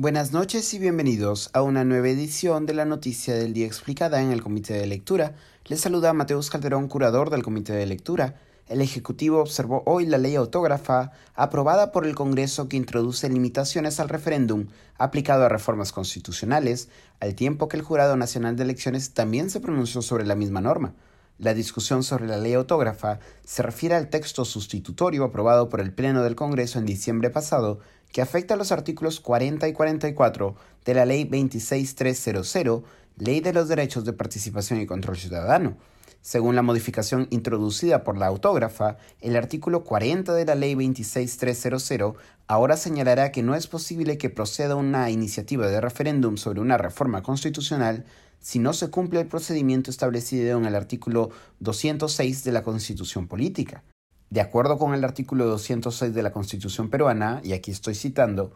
[0.00, 4.32] Buenas noches y bienvenidos a una nueva edición de la Noticia del Día explicada en
[4.32, 5.34] el Comité de Lectura.
[5.66, 8.36] Les saluda Mateus Calderón, curador del Comité de Lectura.
[8.66, 14.08] El Ejecutivo observó hoy la ley autógrafa aprobada por el Congreso que introduce limitaciones al
[14.08, 16.88] referéndum aplicado a reformas constitucionales,
[17.20, 20.94] al tiempo que el Jurado Nacional de Elecciones también se pronunció sobre la misma norma.
[21.40, 26.22] La discusión sobre la ley autógrafa se refiere al texto sustitutorio aprobado por el Pleno
[26.22, 27.80] del Congreso en diciembre pasado
[28.12, 32.82] que afecta a los artículos 40 y 44 de la Ley 26300,
[33.16, 35.78] Ley de los Derechos de Participación y Control Ciudadano.
[36.22, 42.14] Según la modificación introducida por la autógrafa, el artículo 40 de la Ley 26300
[42.46, 47.22] ahora señalará que no es posible que proceda una iniciativa de referéndum sobre una reforma
[47.22, 48.04] constitucional
[48.38, 53.82] si no se cumple el procedimiento establecido en el artículo 206 de la Constitución Política.
[54.28, 58.52] De acuerdo con el artículo 206 de la Constitución peruana, y aquí estoy citando,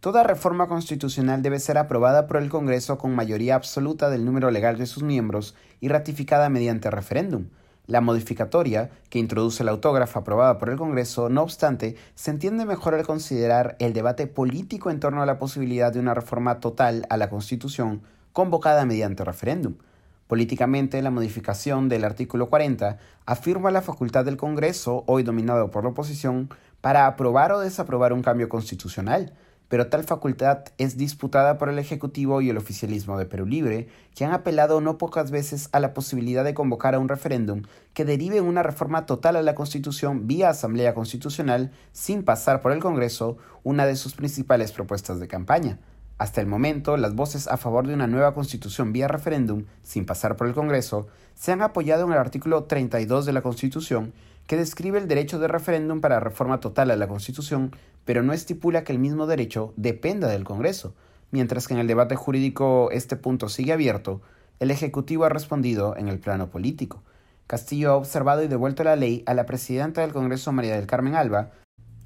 [0.00, 4.78] toda reforma constitucional debe ser aprobada por el Congreso con mayoría absoluta del número legal
[4.78, 7.46] de sus miembros y ratificada mediante referéndum.
[7.86, 12.94] La modificatoria, que introduce la autógrafa aprobada por el Congreso, no obstante, se entiende mejor
[12.94, 17.16] al considerar el debate político en torno a la posibilidad de una reforma total a
[17.16, 18.02] la Constitución
[18.34, 19.76] convocada mediante referéndum.
[20.26, 25.90] Políticamente, la modificación del artículo 40 afirma la facultad del Congreso, hoy dominado por la
[25.90, 26.50] oposición,
[26.82, 29.32] para aprobar o desaprobar un cambio constitucional,
[29.68, 34.24] pero tal facultad es disputada por el Ejecutivo y el oficialismo de Perú Libre, que
[34.24, 38.40] han apelado no pocas veces a la posibilidad de convocar a un referéndum que derive
[38.40, 43.86] una reforma total a la Constitución vía Asamblea Constitucional sin pasar por el Congreso, una
[43.86, 45.78] de sus principales propuestas de campaña.
[46.18, 50.34] Hasta el momento, las voces a favor de una nueva constitución vía referéndum, sin pasar
[50.34, 54.12] por el Congreso, se han apoyado en el artículo 32 de la Constitución,
[54.48, 57.70] que describe el derecho de referéndum para reforma total a la Constitución,
[58.06, 60.94] pero no estipula que el mismo derecho dependa del Congreso.
[61.30, 64.22] Mientras que en el debate jurídico este punto sigue abierto,
[64.58, 67.02] el Ejecutivo ha respondido en el plano político.
[67.46, 71.14] Castillo ha observado y devuelto la ley a la presidenta del Congreso, María del Carmen
[71.14, 71.50] Alba,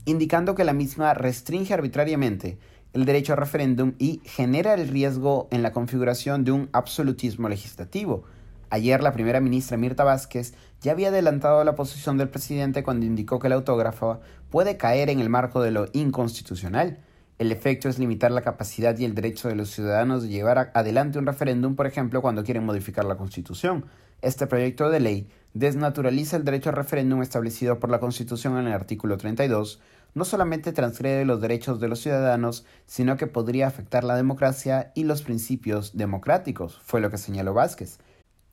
[0.04, 2.58] indicando que la misma restringe arbitrariamente
[2.92, 8.24] el derecho a referéndum y genera el riesgo en la configuración de un absolutismo legislativo.
[8.72, 13.38] Ayer la primera ministra Mirta Vázquez ya había adelantado la posición del presidente cuando indicó
[13.38, 16.98] que el autógrafo puede caer en el marco de lo inconstitucional.
[17.36, 21.18] El efecto es limitar la capacidad y el derecho de los ciudadanos de llevar adelante
[21.18, 23.84] un referéndum, por ejemplo, cuando quieren modificar la Constitución.
[24.22, 28.72] Este proyecto de ley desnaturaliza el derecho al referéndum establecido por la Constitución en el
[28.72, 29.80] artículo 32,
[30.14, 35.04] no solamente transgrede los derechos de los ciudadanos, sino que podría afectar la democracia y
[35.04, 37.98] los principios democráticos, fue lo que señaló Vázquez.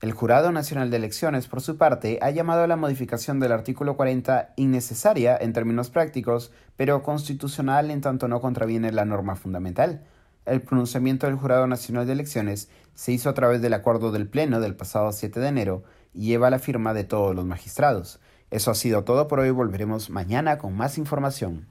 [0.02, 3.98] El Jurado Nacional de Elecciones, por su parte, ha llamado a la modificación del artículo
[3.98, 10.06] 40 innecesaria en términos prácticos, pero constitucional en tanto no contraviene la norma fundamental.
[10.46, 14.62] El pronunciamiento del Jurado Nacional de Elecciones se hizo a través del acuerdo del Pleno
[14.62, 15.84] del pasado 7 de enero
[16.14, 18.22] y lleva la firma de todos los magistrados.
[18.52, 19.50] Eso ha sido todo por hoy.
[19.50, 21.68] Volveremos mañana con más información.